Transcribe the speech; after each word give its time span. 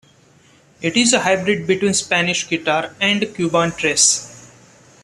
It 0.81 0.97
is 0.97 1.13
a 1.13 1.19
hybrid 1.19 1.67
between 1.67 1.91
the 1.91 1.97
Spanish 1.97 2.49
guitar 2.49 2.95
and 2.99 3.21
the 3.21 3.27
Cuban 3.27 3.69
tres. 3.71 4.49